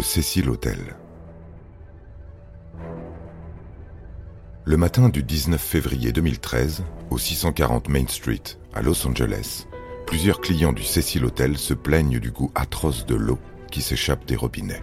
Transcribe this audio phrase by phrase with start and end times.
[0.00, 0.96] Le Cécile Hotel.
[4.64, 8.42] Le matin du 19 février 2013, au 640 Main Street,
[8.72, 9.66] à Los Angeles,
[10.06, 13.38] plusieurs clients du Cécile Hotel se plaignent du goût atroce de l'eau
[13.70, 14.82] qui s'échappe des robinets.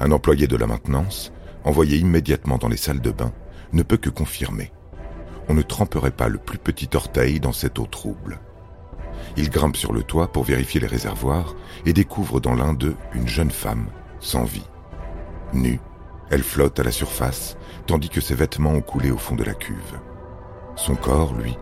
[0.00, 1.32] Un employé de la maintenance,
[1.64, 3.32] envoyé immédiatement dans les salles de bain,
[3.72, 4.70] ne peut que confirmer.
[5.48, 8.38] On ne tremperait pas le plus petit orteil dans cette eau trouble.
[9.38, 11.54] Il grimpe sur le toit pour vérifier les réservoirs
[11.86, 13.88] et découvre dans l'un d'eux une jeune femme
[14.20, 14.66] sans vie.
[15.52, 15.80] Nue,
[16.30, 19.54] elle flotte à la surface, tandis que ses vêtements ont coulé au fond de la
[19.54, 20.00] cuve.
[20.76, 21.56] Son corps, lui,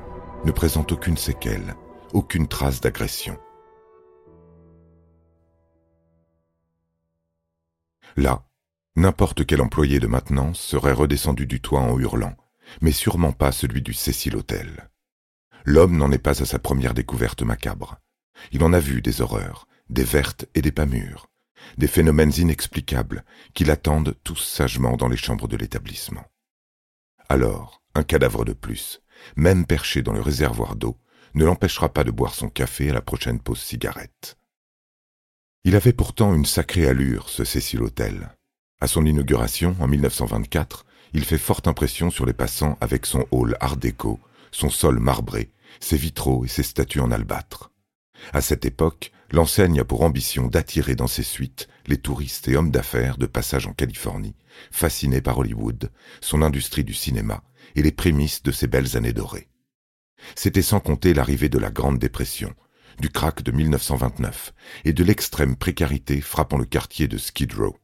[0.45, 1.75] ne présente aucune séquelle,
[2.13, 3.39] aucune trace d'agression.
[8.17, 8.45] Là,
[8.97, 12.35] n'importe quel employé de maintenance serait redescendu du toit en hurlant,
[12.81, 14.91] mais sûrement pas celui du Cécile Hôtel.
[15.65, 17.99] L'homme n'en est pas à sa première découverte macabre.
[18.53, 21.29] Il en a vu des horreurs, des vertes et des pas mûres,
[21.77, 26.25] des phénomènes inexplicables qui l'attendent tous sagement dans les chambres de l'établissement.
[27.29, 29.03] Alors, un cadavre de plus,
[29.37, 30.97] même perché dans le réservoir d'eau,
[31.35, 34.39] ne l'empêchera pas de boire son café à la prochaine pause cigarette.
[35.65, 38.35] Il avait pourtant une sacrée allure, ce Cécile Hôtel.
[38.81, 43.57] À son inauguration, en 1924, il fait forte impression sur les passants avec son hall
[43.61, 45.51] art déco, son sol marbré,
[45.81, 47.73] ses vitraux et ses statues en albâtre.
[48.33, 52.71] À cette époque, l'enseigne a pour ambition d'attirer dans ses suites les touristes et hommes
[52.71, 54.37] d'affaires de passage en Californie,
[54.71, 55.91] fascinés par Hollywood,
[56.21, 57.43] son industrie du cinéma
[57.75, 59.49] et les prémices de ses belles années dorées.
[60.35, 62.55] C'était sans compter l'arrivée de la Grande Dépression,
[62.99, 64.53] du crack de 1929
[64.85, 67.79] et de l'extrême précarité frappant le quartier de Skid Row.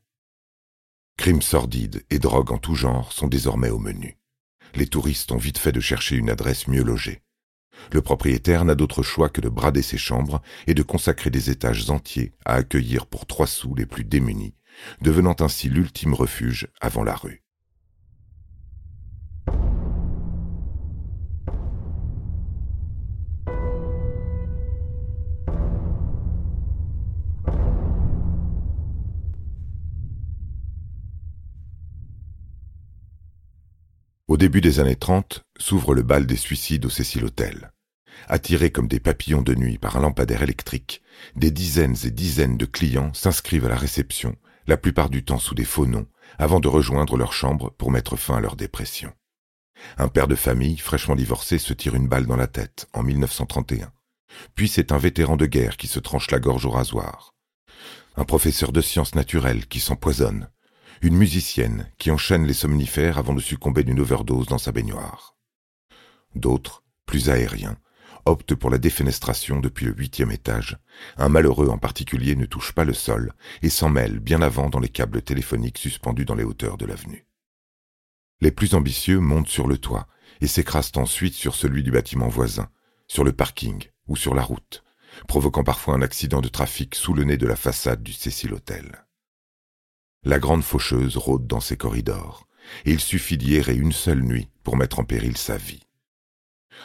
[1.17, 4.19] Crimes sordides et drogues en tout genre sont désormais au menu.
[4.75, 7.23] Les touristes ont vite fait de chercher une adresse mieux logée.
[7.93, 11.89] Le propriétaire n'a d'autre choix que de brader ses chambres et de consacrer des étages
[11.91, 14.55] entiers à accueillir pour trois sous les plus démunis,
[15.01, 17.44] devenant ainsi l'ultime refuge avant la rue.
[34.35, 37.71] Au début des années 30, s'ouvre le bal des suicides au Cécile Hôtel.
[38.27, 41.03] Attirés comme des papillons de nuit par un lampadaire électrique,
[41.37, 44.35] des dizaines et dizaines de clients s'inscrivent à la réception,
[44.67, 48.17] la plupart du temps sous des faux noms, avant de rejoindre leur chambre pour mettre
[48.17, 49.13] fin à leur dépression.
[49.99, 53.93] Un père de famille, fraîchement divorcé, se tire une balle dans la tête en 1931.
[54.57, 57.37] Puis c'est un vétéran de guerre qui se tranche la gorge au rasoir.
[58.17, 60.49] Un professeur de sciences naturelles qui s'empoisonne
[61.05, 65.37] une musicienne qui enchaîne les somnifères avant de succomber d'une overdose dans sa baignoire.
[66.35, 67.77] D'autres, plus aériens,
[68.25, 70.79] optent pour la défenestration depuis le huitième étage.
[71.19, 74.81] Un malheureux en particulier ne touche pas le sol et s'en mêle bien avant dans
[74.81, 77.27] les câbles téléphoniques suspendus dans les hauteurs de l'avenue.
[78.41, 80.09] Les plus ambitieux montent sur le toit
[80.41, 82.71] et s'écrasent ensuite sur celui du bâtiment voisin,
[83.09, 84.83] sur le parking ou sur la route,
[85.29, 89.05] provoquant parfois un accident de trafic sous le nez de la façade du Cécile Hôtel.
[90.27, 92.49] La grande faucheuse rôde dans ses corridors,
[92.87, 95.83] et il suffit d'y errer une seule nuit pour mettre en péril sa vie.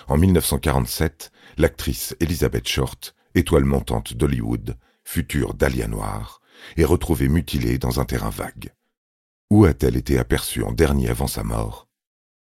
[0.07, 6.41] En 1947, l'actrice Elizabeth Short, étoile montante d'Hollywood, future Dahlia Noire,
[6.75, 8.73] est retrouvée mutilée dans un terrain vague.
[9.49, 11.87] Où a-t-elle été aperçue en dernier avant sa mort?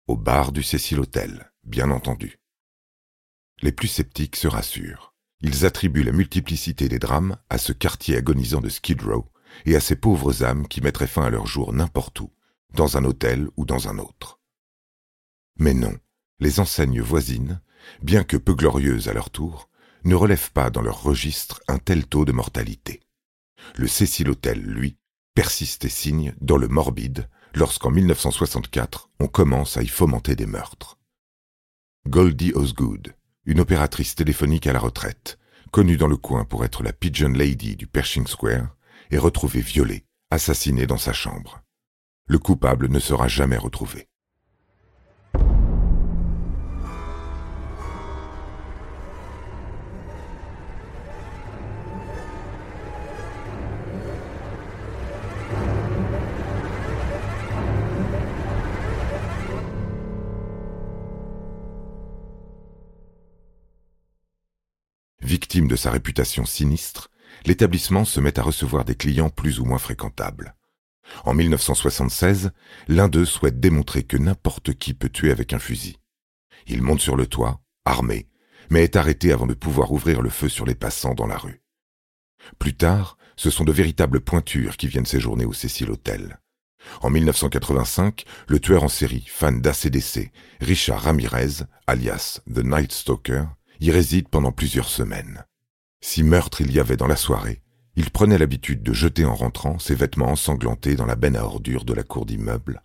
[0.09, 2.41] Au bar du Cécile Hotel, bien entendu.
[3.61, 5.15] Les plus sceptiques se rassurent.
[5.43, 9.32] Ils attribuent la multiplicité des drames à ce quartier agonisant de Skid Row,
[9.67, 12.31] et à ces pauvres âmes qui mettraient fin à leur jour n'importe où,
[12.75, 14.41] dans un hôtel ou dans un autre.
[15.59, 15.95] Mais non,
[16.41, 17.61] les enseignes voisines,
[18.03, 19.69] bien que peu glorieuses à leur tour,
[20.05, 23.01] ne relèvent pas dans leur registre un tel taux de mortalité.
[23.77, 24.97] Le Cécile Hôtel, lui,
[25.35, 30.99] persiste et signe dans le morbide lorsqu'en 1964 on commence à y fomenter des meurtres.
[32.09, 33.15] Goldie Osgood,
[33.45, 35.39] une opératrice téléphonique à la retraite,
[35.71, 38.77] connue dans le coin pour être la Pigeon Lady du Pershing Square,
[39.13, 41.63] est retrouvé violé, assassiné dans sa chambre.
[42.27, 44.09] Le coupable ne sera jamais retrouvé.
[65.21, 67.12] Victime de sa réputation sinistre,
[67.47, 70.55] l'établissement se met à recevoir des clients plus ou moins fréquentables.
[71.25, 72.53] En 1976,
[72.89, 75.99] l'un d'eux souhaite démontrer que n'importe qui peut tuer avec un fusil.
[76.67, 78.29] Il monte sur le toit, armé,
[78.71, 81.63] mais est arrêté avant de pouvoir ouvrir le feu sur les passants dans la rue.
[82.59, 86.39] Plus tard, ce sont de véritables pointures qui viennent séjourner au Cécile Hotel.
[87.01, 93.45] En 1985, le tueur en série, fan d'ACDC, Richard Ramirez, alias The Night Stalker,
[93.81, 95.45] y réside pendant plusieurs semaines.
[96.05, 97.63] Si meurtre il y avait dans la soirée,
[97.95, 101.85] il prenait l'habitude de jeter en rentrant ses vêtements ensanglantés dans la benne à ordures
[101.85, 102.83] de la cour d'immeuble,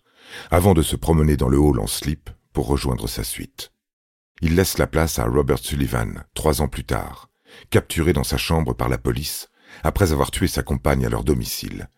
[0.50, 3.72] avant de se promener dans le hall en slip pour rejoindre sa suite.
[4.40, 7.28] Il laisse la place à Robert Sullivan, trois ans plus tard,
[7.70, 9.48] capturé dans sa chambre par la police
[9.82, 11.88] après avoir tué sa compagne à leur domicile,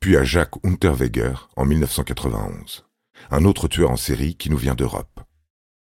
[0.00, 2.84] puis à Jacques Unterweger en 1991,
[3.30, 5.20] un autre tueur en série qui nous vient d'Europe.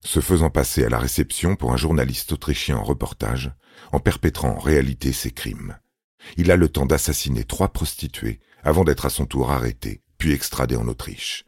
[0.04, 3.52] Se faisant passer à la réception pour un journaliste autrichien en reportage,
[3.90, 5.78] en perpétrant en réalité ses crimes.
[6.36, 10.76] Il a le temps d'assassiner trois prostituées avant d'être à son tour arrêté, puis extradé
[10.76, 11.44] en Autriche.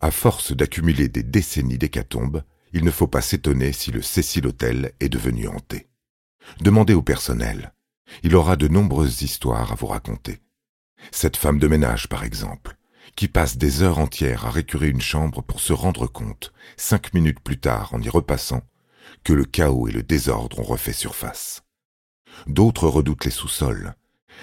[0.00, 2.42] À force d'accumuler des décennies d'hécatombes,
[2.72, 5.88] il ne faut pas s'étonner si le Cécile Hotel est devenu hanté.
[6.60, 7.72] Demandez au personnel.
[8.22, 10.40] Il aura de nombreuses histoires à vous raconter.
[11.10, 12.75] Cette femme de ménage, par exemple,
[13.14, 17.40] qui passe des heures entières à récurer une chambre pour se rendre compte, cinq minutes
[17.40, 18.62] plus tard en y repassant,
[19.24, 21.62] que le chaos et le désordre ont refait surface.
[22.46, 23.94] D'autres redoutent les sous-sols,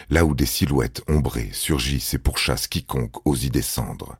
[0.09, 4.17] là où des silhouettes ombrées surgissent et pourchassent quiconque ose y descendre.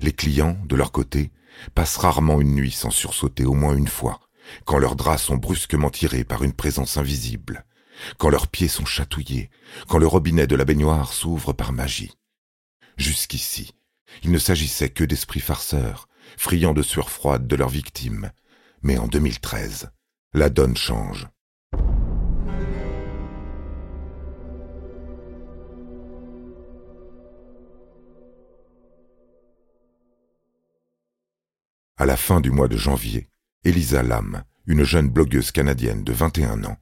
[0.00, 1.30] Les clients, de leur côté,
[1.74, 4.20] passent rarement une nuit sans sursauter au moins une fois,
[4.64, 7.64] quand leurs draps sont brusquement tirés par une présence invisible,
[8.16, 9.50] quand leurs pieds sont chatouillés,
[9.88, 12.12] quand le robinet de la baignoire s'ouvre par magie.
[12.98, 13.72] Jusqu'ici,
[14.24, 18.32] il ne s'agissait que d'esprits farceurs, friands de sueur froide de leurs victimes.
[18.82, 19.90] Mais en 2013,
[20.34, 21.28] la donne change.
[32.00, 33.28] À la fin du mois de janvier,
[33.64, 36.76] Elisa Lam, une jeune blogueuse canadienne de 21 ans,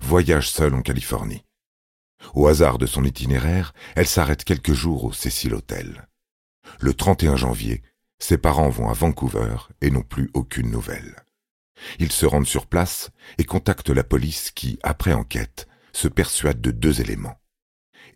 [0.00, 1.44] voyage seule en Californie.
[2.34, 6.08] Au hasard de son itinéraire, elle s'arrête quelques jours au Cecil Hotel.
[6.78, 7.82] Le 31 janvier,
[8.18, 11.16] ses parents vont à Vancouver et n'ont plus aucune nouvelle.
[11.98, 16.70] Ils se rendent sur place et contactent la police qui, après enquête, se persuade de
[16.70, 17.40] deux éléments.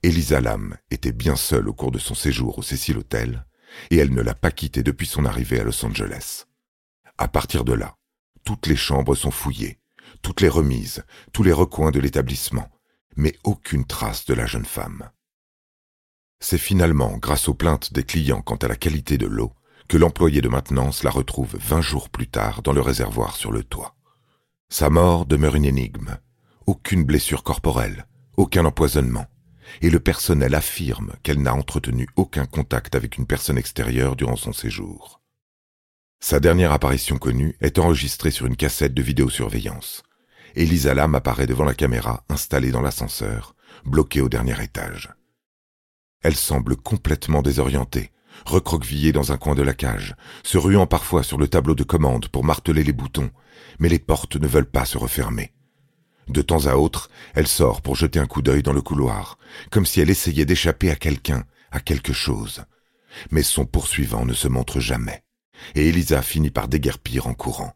[0.03, 3.47] Elisa Lam était bien seule au cours de son séjour au Cecil Hotel
[3.91, 6.45] et elle ne l'a pas quitté depuis son arrivée à Los Angeles.
[7.17, 7.97] À partir de là,
[8.45, 9.79] toutes les chambres sont fouillées,
[10.23, 12.69] toutes les remises, tous les recoins de l'établissement,
[13.17, 15.11] mais aucune trace de la jeune femme.
[16.41, 19.53] C'est finalement grâce aux plaintes des clients quant à la qualité de l'eau
[19.89, 23.63] que l'employé de maintenance la retrouve vingt jours plus tard dans le réservoir sur le
[23.63, 23.95] toit.
[24.69, 26.19] Sa mort demeure une énigme.
[26.67, 28.07] Aucune blessure corporelle,
[28.37, 29.27] aucun empoisonnement,
[29.83, 34.53] et le personnel affirme qu'elle n'a entretenu aucun contact avec une personne extérieure durant son
[34.53, 35.21] séjour.
[36.21, 40.03] Sa dernière apparition connue est enregistrée sur une cassette de vidéosurveillance.
[40.57, 45.11] Elisa Lam apparaît devant la caméra installée dans l'ascenseur, bloquée au dernier étage.
[46.23, 48.13] Elle semble complètement désorientée,
[48.47, 52.29] recroquevillée dans un coin de la cage, se ruant parfois sur le tableau de commande
[52.29, 53.31] pour marteler les boutons,
[53.81, 55.53] mais les portes ne veulent pas se refermer.
[56.29, 59.39] De temps à autre, elle sort pour jeter un coup d'œil dans le couloir,
[59.71, 62.65] comme si elle essayait d'échapper à quelqu'un, à quelque chose.
[63.31, 65.25] Mais son poursuivant ne se montre jamais,
[65.75, 67.75] et Elisa finit par déguerpir en courant.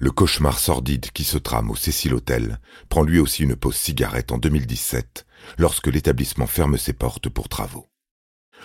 [0.00, 4.30] Le cauchemar sordide qui se trame au Cécile Hotel prend lui aussi une pause cigarette
[4.30, 5.26] en 2017,
[5.58, 7.88] lorsque l'établissement ferme ses portes pour travaux.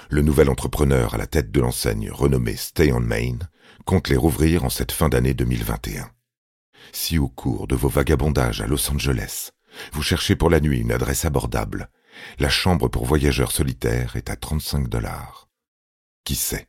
[0.09, 3.39] Le nouvel entrepreneur à la tête de l'enseigne renommée Stay on Main
[3.83, 6.11] compte les rouvrir en cette fin d'année 2021.
[6.91, 9.51] Si au cours de vos vagabondages à Los Angeles,
[9.91, 11.89] vous cherchez pour la nuit une adresse abordable,
[12.37, 15.49] la chambre pour voyageurs solitaires est à 35 dollars.
[16.23, 16.67] Qui sait?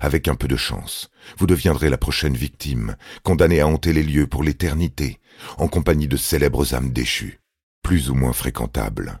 [0.00, 4.26] Avec un peu de chance, vous deviendrez la prochaine victime, condamnée à hanter les lieux
[4.26, 5.20] pour l'éternité,
[5.58, 7.40] en compagnie de célèbres âmes déchues,
[7.82, 9.20] plus ou moins fréquentables.